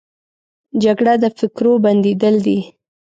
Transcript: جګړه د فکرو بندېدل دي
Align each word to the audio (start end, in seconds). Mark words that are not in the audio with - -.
جګړه 0.83 1.13
د 1.23 1.25
فکرو 1.39 1.73
بندېدل 1.85 2.35
دي 2.45 2.59